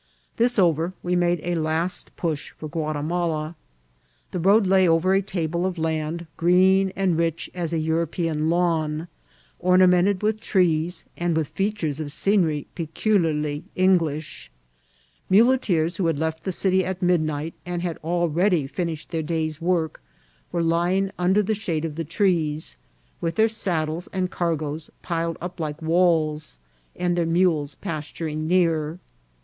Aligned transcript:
This 0.37 0.57
over, 0.57 0.93
we 1.03 1.15
made 1.15 1.41
a 1.43 1.53
last 1.53 2.09
push 2.17 2.49
for 2.57 2.67
Guatimala. 2.67 3.53
The 4.31 4.39
road 4.39 4.65
lay 4.65 4.87
over 4.89 5.13
a 5.13 5.21
table 5.21 5.63
of 5.63 5.77
land, 5.77 6.25
green 6.37 6.91
and 6.95 7.15
rich 7.19 7.51
as 7.53 7.71
a 7.71 7.77
European 7.77 8.49
lawn, 8.49 9.09
ornamented 9.59 10.23
with 10.23 10.41
trees, 10.41 11.05
and 11.17 11.37
with 11.37 11.49
features 11.49 11.99
of 11.99 12.11
scenery 12.11 12.65
peculiarly 12.73 13.63
English; 13.75 14.49
muleteers 15.29 15.97
who 15.97 16.07
had 16.07 16.17
left 16.17 16.45
the 16.45 16.51
city 16.51 16.83
at 16.83 17.03
midnight, 17.03 17.53
and 17.63 17.83
had 17.83 17.97
al* 17.97 18.01
FI&8T 18.01 18.01
TIBW 18.01 18.23
OF 18.23 18.31
TMB 18.31 18.31
CITT. 18.31 18.31
18t 18.31 18.35
ready 18.39 18.67
finished 18.67 19.11
their 19.11 19.21
day's 19.21 19.61
work, 19.61 20.01
were 20.51 20.63
lying 20.63 21.11
under 21.19 21.43
the 21.43 21.53
shade 21.53 21.85
of 21.85 21.93
the 21.93 22.03
trees, 22.03 22.75
with 23.21 23.35
their 23.35 23.47
saddles 23.47 24.09
and 24.11 24.31
cargoes 24.31 24.89
piled 25.03 25.39
Ttp 25.39 25.59
like 25.59 25.79
walls, 25.79 26.57
and 26.95 27.15
their 27.15 27.27
mules 27.27 27.75
pasturing 27.75 28.47
near. 28.47 28.97